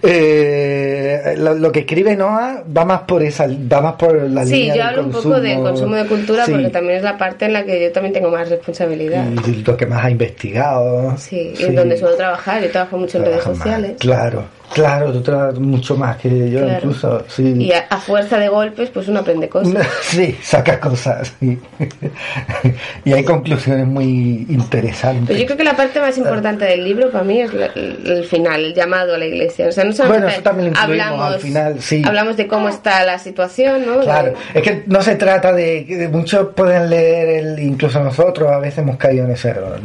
eh, 0.03 1.36
lo, 1.38 1.71
que 1.71 1.79
escribe 1.79 2.15
Noah 2.15 2.63
va 2.65 2.86
más 2.86 3.01
por 3.01 3.24
esa, 3.24 3.48
va 3.48 3.81
más 3.81 3.93
por 3.93 4.21
la 4.29 4.45
sí, 4.45 4.53
línea 4.53 4.74
Sí, 4.74 4.79
yo 4.79 4.86
hablo 4.86 5.03
un 5.03 5.12
poco 5.12 5.41
del 5.41 5.60
consumo 5.60 5.95
de 5.95 6.05
cultura 6.05 6.45
porque 6.48 6.69
también 6.69 6.98
es 6.98 7.03
la 7.03 7.17
parte 7.17 7.45
en 7.45 7.53
la 7.53 7.65
que 7.65 7.81
yo 7.81 7.91
también 7.91 8.13
tengo 8.13 8.29
más 8.29 8.50
responsabilidad. 8.50 9.25
Y 9.48 9.63
lo 9.63 9.75
que 9.75 9.86
más 9.86 10.05
ha 10.05 10.12
investigado. 10.12 11.17
Sí, 11.17 11.53
y 11.57 11.63
en 11.63 11.75
donde 11.75 11.98
suelo 11.98 12.15
trabajar, 12.15 12.62
yo 12.62 12.69
trabajo 12.69 12.98
mucho 12.98 13.17
en 13.17 13.25
redes 13.25 13.43
sociales. 13.43 13.95
Claro. 14.00 14.61
Claro, 14.73 15.11
tú 15.11 15.21
trabajas 15.21 15.59
mucho 15.59 15.95
más 15.95 16.17
que 16.17 16.49
yo 16.49 16.67
incluso. 16.67 17.23
Sí. 17.27 17.53
Y 17.57 17.71
a, 17.73 17.97
fuerza 17.97 18.37
de 18.37 18.47
golpes, 18.47 18.89
pues 18.89 19.07
uno 19.07 19.19
aprende 19.19 19.49
cosas. 19.49 19.87
Sí, 20.01 20.37
saca 20.41 20.79
cosas. 20.79 21.33
y 23.05 23.13
hay 23.13 23.23
conclusiones 23.23 23.87
muy 23.87 24.45
interesantes. 24.49 25.25
Pero 25.27 25.39
yo 25.39 25.45
creo 25.45 25.57
que 25.57 25.63
la 25.63 25.75
parte 25.75 25.99
más 25.99 26.17
importante 26.17 26.65
del 26.65 26.83
libro 26.83 27.11
para 27.11 27.23
mí 27.23 27.41
es 27.41 27.51
el, 27.53 28.25
final, 28.25 28.65
el 28.65 28.73
llamado 28.73 29.15
a 29.15 29.17
la 29.17 29.25
iglesia. 29.25 29.67
O 29.67 29.71
sea, 29.71 29.83
no 29.83 29.93
bueno, 30.07 30.27
eso 30.27 30.41
también 30.41 30.73
lo 30.73 30.79
hablamos, 30.79 31.33
al 31.33 31.39
final, 31.39 31.81
sí. 31.81 32.01
Hablamos 32.05 32.37
de 32.37 32.47
cómo 32.47 32.69
está 32.69 33.05
la 33.05 33.19
situación, 33.19 33.85
¿no? 33.85 34.01
Claro, 34.01 34.33
es 34.53 34.61
que 34.61 34.83
no 34.87 35.01
se 35.01 35.15
trata 35.15 35.53
de... 35.53 36.09
Muchos 36.11 36.49
pueden 36.55 36.89
leer, 36.89 37.43
el, 37.45 37.59
incluso 37.59 38.03
nosotros 38.03 38.51
a 38.51 38.57
veces 38.57 38.79
hemos 38.79 38.97
caído 38.97 39.25
en 39.25 39.31
ese 39.31 39.49
error 39.49 39.79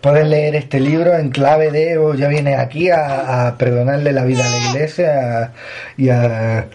puedes 0.00 0.26
leer 0.26 0.56
este 0.56 0.80
libro 0.80 1.16
en 1.16 1.30
clave 1.30 1.70
de, 1.70 1.98
o 1.98 2.14
ya 2.14 2.28
viene 2.28 2.56
aquí 2.56 2.90
a, 2.90 3.54
perdonarle 3.58 4.12
la 4.12 4.24
vida 4.24 4.46
a 4.46 4.50
la 4.50 4.58
iglesia 4.70 5.52
y 5.96 6.08
a 6.08 6.66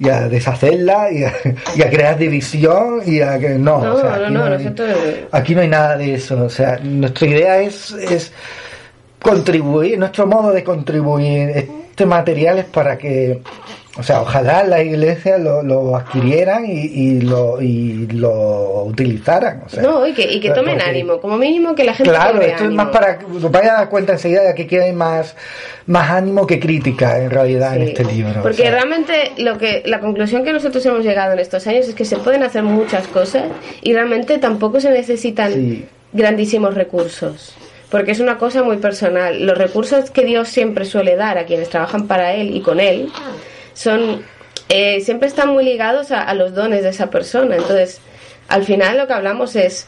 y 0.00 0.08
a 0.08 0.28
deshacerla 0.28 1.10
y 1.10 1.24
a, 1.24 1.90
crear 1.90 2.16
división 2.16 3.02
y 3.04 3.20
a 3.20 3.38
que 3.38 3.50
no, 3.58 3.80
no, 3.80 3.98
aquí, 3.98 4.32
no, 4.32 4.44
hay, 4.44 5.26
aquí 5.32 5.54
no 5.56 5.60
hay 5.62 5.68
nada 5.68 5.96
de 5.96 6.14
eso 6.14 6.44
o 6.44 6.48
sea 6.48 6.78
nuestra 6.78 7.26
idea 7.26 7.60
es, 7.60 7.90
es 7.92 8.32
contribuir 9.20 9.98
nuestro 9.98 10.26
modo 10.26 10.52
de 10.52 10.62
contribuir 10.62 11.48
este 11.50 12.06
material 12.06 12.60
es 12.60 12.66
para 12.66 12.96
que 12.96 13.42
o 13.98 14.02
sea, 14.04 14.22
ojalá 14.22 14.62
la 14.62 14.80
iglesia 14.80 15.38
lo, 15.38 15.60
lo 15.60 15.96
adquirieran 15.96 16.64
y, 16.64 16.84
y, 16.84 17.20
lo, 17.20 17.60
y 17.60 18.06
lo 18.06 18.84
utilizaran. 18.84 19.64
no, 19.82 20.06
y 20.06 20.12
que, 20.12 20.22
y 20.22 20.38
que 20.38 20.50
tomen 20.50 20.80
ánimo, 20.80 21.20
como 21.20 21.36
mínimo 21.36 21.74
que 21.74 21.82
la 21.82 21.94
gente 21.94 22.12
Claro, 22.12 22.40
esto 22.40 22.64
es 22.64 22.70
más 22.70 22.90
para 22.90 23.18
que 23.18 23.26
vaya 23.50 23.74
a 23.74 23.78
dar 23.78 23.88
cuenta 23.88 24.12
enseguida 24.12 24.52
de 24.52 24.66
que 24.66 24.80
hay 24.80 24.92
más, 24.92 25.34
más 25.86 26.10
ánimo 26.10 26.46
que 26.46 26.60
crítica 26.60 27.18
en 27.18 27.30
realidad 27.30 27.74
en 27.74 27.88
este 27.88 28.04
libro. 28.04 28.40
Porque 28.40 28.70
realmente 28.70 29.32
lo 29.38 29.58
que 29.58 29.82
la 29.84 29.98
conclusión 29.98 30.44
que 30.44 30.52
nosotros 30.52 30.86
hemos 30.86 31.04
llegado 31.04 31.32
en 31.32 31.40
estos 31.40 31.66
años 31.66 31.88
es 31.88 31.96
que 31.96 32.04
se 32.04 32.18
pueden 32.18 32.44
hacer 32.44 32.62
muchas 32.62 33.08
cosas 33.08 33.46
y 33.82 33.94
realmente 33.94 34.38
tampoco 34.38 34.80
se 34.80 34.90
necesitan 34.90 35.86
grandísimos 36.12 36.74
recursos 36.74 37.56
porque 37.90 38.12
es 38.12 38.20
una 38.20 38.36
cosa 38.36 38.62
muy 38.62 38.76
personal. 38.76 39.44
Los 39.46 39.56
recursos 39.56 40.10
que 40.10 40.22
Dios 40.24 40.48
siempre 40.48 40.84
suele 40.84 41.16
dar 41.16 41.38
a 41.38 41.46
quienes 41.46 41.70
trabajan 41.70 42.06
para 42.06 42.34
Él 42.34 42.54
y 42.54 42.60
con 42.60 42.80
Él 42.80 43.10
son 43.78 44.24
eh, 44.68 45.00
siempre 45.00 45.28
están 45.28 45.50
muy 45.50 45.64
ligados 45.64 46.10
a, 46.10 46.34
los 46.34 46.52
dones 46.52 46.82
de 46.82 46.90
esa 46.90 47.10
persona. 47.10 47.56
Entonces, 47.56 48.00
al 48.48 48.64
final 48.64 48.98
lo 48.98 49.06
que 49.06 49.12
hablamos 49.12 49.56
es 49.56 49.86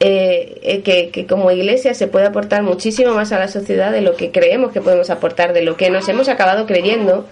eh, 0.00 0.58
eh, 0.62 1.10
que, 1.12 1.26
como 1.26 1.50
iglesia 1.50 1.94
se 1.94 2.08
puede 2.08 2.26
aportar 2.26 2.62
muchísimo 2.62 3.12
más 3.14 3.32
a 3.32 3.38
la 3.38 3.48
sociedad 3.48 3.92
de 3.92 4.00
lo 4.00 4.16
que 4.16 4.32
creemos 4.32 4.72
que 4.72 4.80
podemos 4.80 5.10
aportar, 5.10 5.52
de 5.52 5.62
lo 5.62 5.76
que 5.76 5.90
nos 5.90 6.08
hemos 6.08 6.28
acabado 6.28 6.66
creyendo. 6.66 7.28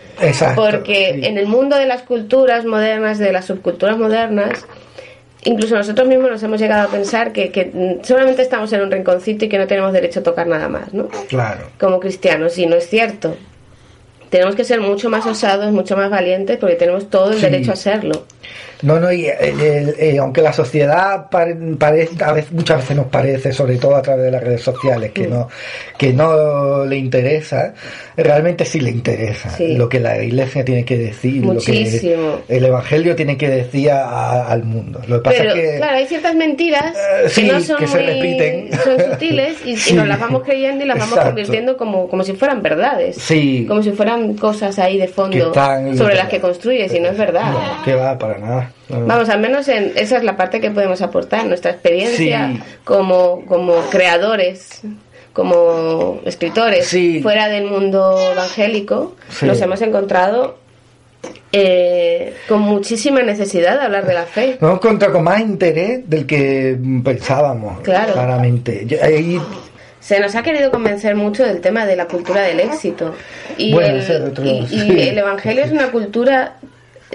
porque 0.55 1.21
en 1.25 1.39
el 1.39 1.47
mundo 1.47 1.77
de 1.77 1.87
las 1.87 2.03
culturas 2.03 2.65
modernas, 2.65 3.19
de 3.19 3.33
las 3.33 3.47
subculturas 3.47 3.99
modernas, 3.99 4.67
incluso 5.43 5.75
nosotros 5.75 6.07
mismos 6.07 6.31
nos 6.31 6.43
hemos 6.43 6.61
llegado 6.61 6.89
a 6.89 6.91
pensar 6.93 7.33
que, 7.33 7.51
que, 7.51 7.99
solamente 8.03 8.43
estamos 8.43 8.73
en 8.73 8.83
un 8.83 8.91
rinconcito 8.91 9.47
y 9.47 9.49
que 9.49 9.59
no 9.59 9.67
tenemos 9.67 9.93
derecho 9.93 10.21
a 10.21 10.23
tocar 10.23 10.47
nada 10.47 10.69
más, 10.69 10.93
¿no? 10.93 11.09
Claro. 11.29 11.71
Como 11.81 11.99
cristianos, 11.99 12.57
y 12.59 12.67
no 12.67 12.77
es 12.77 12.89
cierto 12.89 13.37
tenemos 14.35 14.57
que 14.57 14.65
ser 14.65 14.81
mucho 14.81 15.11
más 15.11 15.25
osados, 15.27 15.71
mucho 15.71 15.97
más 15.97 16.11
valientes, 16.11 16.59
porque 16.59 16.75
tenemos 16.75 17.09
todo 17.09 17.31
el 17.31 17.41
derecho 17.41 17.71
a 17.71 17.77
serlo. 17.77 18.25
No, 18.85 19.01
no, 19.01 19.11
y 19.11 19.27
eh, 19.27 20.19
aunque 20.21 20.43
la 20.43 20.53
sociedad 20.53 21.29
parece, 21.31 22.23
a 22.23 22.33
veces, 22.33 22.53
muchas 22.53 22.79
veces 22.83 22.97
nos 22.97 23.07
parece, 23.07 23.53
sobre 23.53 23.77
todo 23.79 23.97
a 23.97 24.03
través 24.03 24.27
de 24.27 24.31
las 24.31 24.45
redes 24.45 24.61
sociales, 24.61 25.11
que 25.13 25.27
mm. 25.27 25.31
no 25.31 25.49
que 25.97 26.13
no 26.13 26.85
le 26.85 26.97
interesa, 26.97 27.73
realmente 28.17 28.67
sí 28.67 28.81
le 28.81 28.91
interesa 28.91 29.57
lo 29.59 29.89
que 29.89 30.01
la 30.01 30.23
iglesia 30.23 30.65
tiene 30.65 30.85
que 30.85 30.99
decir, 30.99 31.45
lo 31.45 31.59
que 31.59 32.37
el 32.49 32.65
evangelio 32.65 33.17
tiene 33.17 33.39
que 33.39 33.49
decir 33.49 33.91
al 33.91 34.65
mundo. 34.65 35.01
Lo 35.09 35.17
que 35.17 35.31
pasa 35.31 35.45
es 35.45 35.55
que, 35.55 35.77
claro, 35.79 35.97
hay 35.97 36.07
ciertas 36.07 36.35
mentiras 36.35 36.95
eh, 36.95 37.31
que 37.35 37.43
no 37.45 37.61
son 37.61 37.89
se 37.89 38.03
repiten. 38.03 38.71
son 38.85 39.13
sutiles 39.13 39.57
y, 39.65 39.95
nos 39.95 40.07
las 40.07 40.21
vamos 40.21 40.43
creyendo 40.43 40.85
y 40.85 40.89
las 40.89 40.99
vamos 40.99 41.19
convirtiendo 41.19 41.77
como, 41.79 42.09
como 42.09 42.23
si 42.23 42.35
fueran 42.35 42.63
verdades, 42.63 43.17
como 43.67 43.83
si 43.83 43.93
fueran 43.93 44.35
cosas 44.35 44.79
ahí 44.79 44.99
de 44.99 45.09
fondo 45.09 45.55
sobre 45.55 46.17
las 46.17 46.29
que 46.29 46.41
construyes 46.41 46.93
y 46.93 47.01
no 47.01 47.09
es 47.09 47.17
verdad. 47.17 47.83
que 47.83 47.95
va 47.95 48.19
para 48.19 48.39
nada. 48.39 48.74
Vamos, 48.89 49.29
al 49.29 49.41
menos 49.41 49.67
en, 49.69 49.93
esa 49.97 50.19
es 50.19 50.25
la 50.25 50.37
parte 50.37 50.61
que 50.61 50.71
podemos 50.71 51.01
aportar, 51.01 51.47
nuestra 51.47 51.71
experiencia 51.71 52.53
como, 52.85 53.45
como 53.47 53.75
creadores, 53.91 54.83
como 55.33 56.21
escritores, 56.25 56.95
fuera 57.23 57.49
del 57.49 57.65
mundo 57.65 58.17
evangélico, 58.33 59.17
nos 59.43 59.61
hemos 59.61 59.81
encontrado 59.83 60.59
eh, 61.51 62.35
con 62.49 62.61
muchísima 62.61 63.23
necesidad 63.23 63.79
de 63.79 63.85
hablar 63.85 64.07
de 64.07 64.15
la 64.15 64.25
fe. 64.25 64.59
Nos 64.61 64.71
hemos 64.71 64.85
encontrado 64.85 65.15
con 65.15 65.25
más 65.25 65.41
interés 65.41 66.09
del 66.09 66.27
que 66.27 66.77
pensábamos, 67.03 67.81
claramente. 67.81 68.87
se 70.01 70.21
nos 70.21 70.35
ha 70.35 70.43
querido 70.43 70.71
convencer 70.71 71.17
mucho 71.17 71.45
del 71.45 71.61
tema 71.61 71.87
de 71.87 71.97
la 71.97 72.07
cultura 72.07 72.43
del 72.43 72.61
éxito. 72.61 73.15
Y, 73.57 73.75
el 73.77 75.19
Evangelio 75.19 75.65
es 75.65 75.73
una 75.73 75.91
cultura 75.91 76.57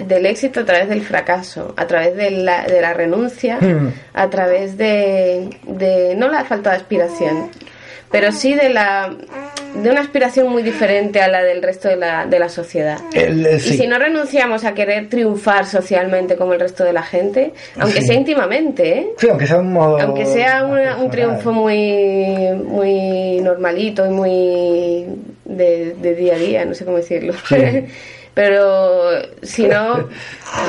del 0.06 0.26
éxito 0.26 0.60
a 0.60 0.64
través 0.64 0.88
del 0.88 1.02
fracaso, 1.02 1.74
a 1.76 1.86
través 1.86 2.16
de 2.16 2.30
la, 2.30 2.64
de 2.64 2.80
la 2.80 2.92
renuncia, 2.92 3.58
hmm. 3.60 3.92
a 4.14 4.30
través 4.30 4.76
de, 4.76 5.50
de, 5.66 6.14
no 6.16 6.28
la 6.28 6.44
falta 6.44 6.70
de 6.70 6.76
aspiración, 6.76 7.50
pero 8.10 8.32
sí 8.32 8.54
de 8.54 8.70
la 8.70 9.16
de 9.74 9.90
una 9.90 10.00
aspiración 10.00 10.48
muy 10.48 10.62
diferente 10.62 11.20
a 11.20 11.28
la 11.28 11.42
del 11.42 11.62
resto 11.62 11.88
de 11.88 11.96
la, 11.96 12.26
de 12.26 12.38
la 12.38 12.48
sociedad. 12.48 12.98
Y 13.14 13.60
si 13.60 13.86
no 13.86 13.98
renunciamos 13.98 14.64
a 14.64 14.74
querer 14.74 15.08
triunfar 15.08 15.66
socialmente 15.66 16.36
como 16.36 16.54
el 16.54 16.60
resto 16.60 16.84
de 16.84 16.92
la 16.92 17.02
gente, 17.02 17.52
aunque 17.78 18.02
sea 18.02 18.16
íntimamente, 18.16 18.98
¿eh? 18.98 19.10
aunque 19.28 19.46
sea 19.46 19.58
un 19.58 19.76
Aunque 19.76 20.26
sea 20.26 20.64
un 20.64 21.10
triunfo 21.10 21.52
muy, 21.52 22.52
muy 22.64 23.40
normalito 23.40 24.04
y 24.06 24.10
muy 24.10 25.06
de, 25.44 25.94
de 25.94 26.14
día 26.14 26.34
a 26.34 26.38
día, 26.38 26.64
no 26.64 26.74
sé 26.74 26.84
cómo 26.84 26.96
decirlo. 26.96 27.34
Pero 28.34 29.10
si 29.42 29.66
no, 29.66 30.08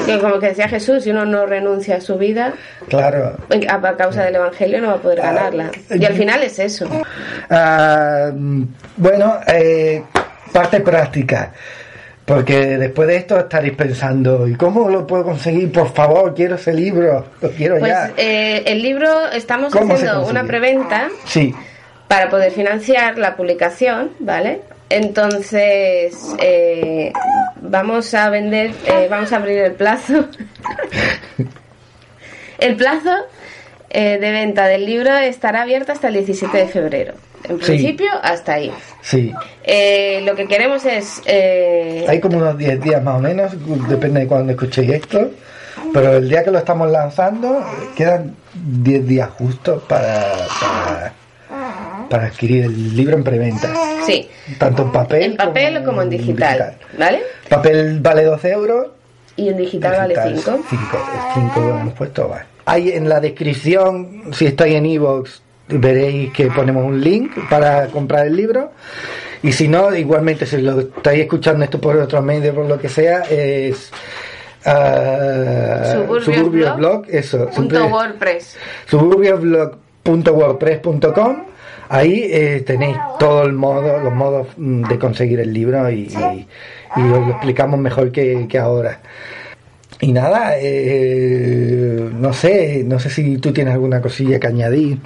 como 0.21 0.39
que 0.39 0.47
decía 0.47 0.67
Jesús, 0.67 1.03
si 1.03 1.11
uno 1.11 1.25
no 1.25 1.45
renuncia 1.45 1.97
a 1.97 2.01
su 2.01 2.17
vida, 2.17 2.53
claro. 2.87 3.37
a, 3.69 3.97
causa 3.97 4.23
del 4.23 4.35
Evangelio 4.35 4.81
no 4.81 4.87
va 4.87 4.93
a 4.93 5.01
poder 5.01 5.21
ah, 5.21 5.33
ganarla. 5.33 5.71
Y 5.89 6.03
al 6.05 6.13
final 6.13 6.41
es 6.43 6.59
eso. 6.59 6.87
Ah, 7.49 8.31
bueno, 8.97 9.39
eh, 9.47 10.03
parte 10.51 10.81
práctica. 10.81 11.51
Porque 12.25 12.77
después 12.77 13.07
de 13.07 13.17
esto 13.17 13.37
estaréis 13.37 13.75
pensando, 13.75 14.47
¿y 14.47 14.55
cómo 14.55 14.89
lo 14.89 15.05
puedo 15.05 15.23
conseguir? 15.23 15.71
Por 15.71 15.91
favor, 15.91 16.33
quiero 16.33 16.55
ese 16.55 16.73
libro, 16.73 17.25
lo 17.41 17.49
quiero 17.49 17.79
pues, 17.79 17.91
ya. 17.91 18.11
Eh, 18.15 18.63
el 18.67 18.81
libro, 18.81 19.29
estamos 19.31 19.75
haciendo 19.75 20.25
una 20.27 20.45
preventa 20.45 21.09
sí. 21.25 21.53
para 22.07 22.29
poder 22.29 22.51
financiar 22.51 23.17
la 23.17 23.35
publicación, 23.35 24.11
¿vale? 24.19 24.61
Entonces, 24.91 26.15
eh, 26.39 27.11
vamos 27.61 28.13
a 28.13 28.29
vender, 28.29 28.71
eh, 28.85 29.07
vamos 29.09 29.31
a 29.31 29.37
abrir 29.37 29.59
el 29.59 29.73
plazo. 29.73 30.25
el 32.59 32.75
plazo 32.75 33.11
eh, 33.89 34.17
de 34.19 34.31
venta 34.31 34.67
del 34.67 34.85
libro 34.85 35.15
estará 35.17 35.61
abierto 35.61 35.91
hasta 35.91 36.09
el 36.09 36.15
17 36.15 36.57
de 36.57 36.67
febrero. 36.67 37.13
En 37.47 37.57
principio, 37.57 38.09
hasta 38.21 38.53
ahí. 38.53 38.71
Sí. 39.01 39.33
lo 40.23 40.35
que 40.35 40.47
queremos 40.47 40.85
es... 40.85 41.21
Hay 42.07 42.19
como 42.19 42.37
unos 42.37 42.57
10 42.57 42.81
días 42.81 43.03
más 43.03 43.15
o 43.15 43.19
menos, 43.19 43.51
depende 43.89 44.21
de 44.21 44.27
cuando 44.27 44.51
escuchéis 44.51 44.91
esto. 44.91 45.31
pero 45.91 46.17
el 46.17 46.29
día 46.29 46.43
que 46.43 46.51
lo 46.51 46.59
estamos 46.59 46.89
lanzando 46.91 47.65
quedan 47.95 48.35
10 48.53 49.07
días 49.07 49.29
justos 49.31 49.81
para, 49.83 50.47
para, 50.59 51.13
para 52.11 52.25
adquirir 52.25 52.65
el 52.65 52.95
libro 52.95 53.15
en 53.15 53.23
preventa. 53.23 53.73
Sí. 54.05 54.27
Tanto 54.57 54.83
en 54.83 54.91
papel, 54.91 55.23
En 55.23 55.37
papel 55.37 55.83
como 55.83 56.01
en 56.01 56.09
digital, 56.09 56.75
¿vale? 56.99 57.21
Papel 57.47 57.99
vale 58.01 58.25
12 58.25 58.51
euros. 58.51 58.87
Y 59.37 59.47
en 59.47 59.57
digital, 59.57 59.95
vale 59.97 60.15
5. 60.35 60.59
5, 60.69 60.97
5 61.33 61.59
hemos 61.79 61.93
puesto, 61.93 62.27
vale. 62.27 62.43
Hay 62.65 62.91
en 62.91 63.07
la 63.07 63.21
descripción, 63.21 64.23
si 64.33 64.45
estáis 64.45 64.75
en 64.75 64.85
iVoox, 64.87 65.41
veréis 65.69 66.33
que 66.33 66.47
ponemos 66.47 66.83
un 66.83 66.99
link 66.99 67.31
para 67.49 67.87
comprar 67.87 68.27
el 68.27 68.35
libro. 68.35 68.73
Y 69.41 69.53
si 69.53 69.69
no, 69.69 69.95
igualmente, 69.95 70.45
si 70.45 70.57
lo 70.57 70.81
estáis 70.81 71.21
escuchando 71.21 71.63
esto 71.63 71.79
por 71.79 71.95
otro 71.95 72.21
medio, 72.21 72.53
por 72.53 72.65
lo 72.65 72.77
que 72.77 72.89
sea, 72.89 73.21
es 73.21 73.89
uh, 74.65 75.91
Suburbios 75.93 76.25
Suburbios 76.25 76.77
Blog, 76.77 76.77
Blog, 76.77 77.05
eso. 77.07 77.47
Punto 77.47 77.87
WordPress. 77.87 78.57
Ahí 81.91 82.29
eh, 82.31 82.63
tenéis 82.65 82.97
todo 83.19 83.43
el 83.43 83.53
modo 83.53 83.99
los 83.99 84.13
modos 84.13 84.47
mm, 84.57 84.83
de 84.87 84.97
conseguir 84.99 85.39
el 85.41 85.53
libro 85.53 85.89
y, 85.89 86.03
y- 86.07 86.47
y 86.95 87.01
os 87.01 87.27
lo 87.27 87.29
explicamos 87.31 87.79
mejor 87.79 88.11
que, 88.11 88.47
que 88.47 88.57
ahora 88.57 88.99
y 89.99 90.11
nada 90.11 90.53
eh, 90.57 92.09
no 92.13 92.33
sé 92.33 92.83
no 92.85 92.97
sé 92.99 93.09
si 93.09 93.37
tú 93.37 93.51
tienes 93.53 93.73
alguna 93.73 94.01
cosilla 94.01 94.39
que 94.39 94.47
añadir 94.47 94.97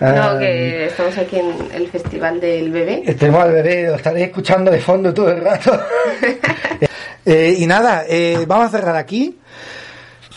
No, 0.00 0.06
Ah, 0.06 0.36
que 0.40 0.86
estamos 0.86 1.16
aquí 1.16 1.36
en 1.38 1.52
el 1.72 1.86
Festival 1.88 2.40
del 2.40 2.70
Bebé. 2.72 3.14
Tenemos 3.18 3.42
al 3.44 3.52
bebé, 3.52 3.84
lo 3.86 3.94
estaréis 3.94 4.26
escuchando 4.26 4.70
de 4.70 4.80
fondo 4.80 5.14
todo 5.14 5.30
el 5.30 5.40
rato. 5.40 5.70
Eh, 7.26 7.54
y 7.58 7.66
nada, 7.66 8.04
eh, 8.06 8.44
vamos 8.46 8.66
a 8.66 8.76
cerrar 8.76 8.96
aquí. 8.96 9.38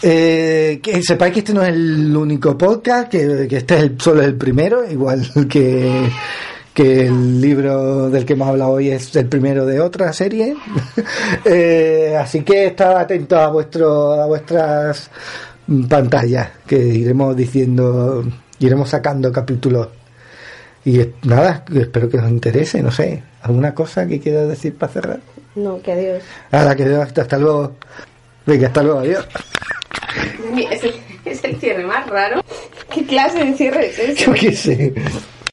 Eh, 0.04 0.80
que 0.82 1.02
sepáis 1.02 1.34
que 1.34 1.40
este 1.40 1.54
no 1.54 1.64
es 1.64 1.70
el 1.70 2.16
único 2.16 2.58
podcast, 2.58 3.10
que, 3.10 3.48
que 3.50 3.58
este 3.58 3.76
es 3.78 3.82
el, 3.84 4.00
solo 4.00 4.22
el 4.22 4.36
primero, 4.36 4.90
igual 4.90 5.28
que, 5.50 6.08
que 6.74 7.08
el 7.08 7.42
libro 7.42 8.10
del 8.10 8.24
que 8.26 8.34
hemos 8.34 8.48
hablado 8.48 8.72
hoy 8.72 8.90
es 8.90 9.16
el 9.16 9.26
primero 9.28 9.66
de 9.66 9.80
otra 9.82 10.12
serie. 10.14 10.56
Eh, 11.46 12.16
así 12.20 12.42
que 12.42 12.68
estad 12.68 12.98
atentos 12.98 13.38
a, 13.40 13.48
vuestro, 13.50 14.14
a 14.14 14.26
vuestras 14.26 15.10
pantallas, 15.90 16.50
que 16.66 16.78
iremos 16.78 17.36
diciendo, 17.36 18.24
iremos 18.60 18.90
sacando 18.90 19.32
capítulos. 19.32 19.88
Y 20.86 21.00
es- 21.00 21.08
nada, 21.24 21.64
espero 21.74 22.10
que 22.10 22.18
os 22.18 22.30
interese, 22.30 22.82
no 22.84 22.92
sé, 22.92 23.24
¿alguna 23.42 23.74
cosa 23.74 24.06
que 24.08 24.20
quieras 24.20 24.48
decir 24.48 24.76
para 24.76 24.92
cerrar? 24.94 25.20
No, 25.56 25.82
que 25.82 25.92
adiós. 25.92 26.24
Ahora 26.52 26.76
que 26.76 26.84
hasta, 26.96 27.22
hasta 27.24 27.38
luego. 27.38 27.74
Venga, 28.46 28.68
hasta 28.68 28.84
luego, 28.84 29.00
adiós. 29.00 29.26
Es 30.72 30.84
el, 30.84 30.94
es 31.26 31.44
el 31.44 31.60
cierre 31.60 31.86
más 31.86 32.08
raro. 32.08 32.44
¿Qué 32.94 33.06
clase 33.06 33.44
de 33.44 33.54
cierre 33.54 33.88
es 33.88 34.00
ese? 34.00 34.26
Yo 34.26 34.34
qué 34.34 34.52
sé. 34.56 34.94